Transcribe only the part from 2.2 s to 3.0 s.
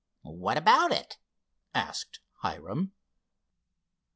Hiram.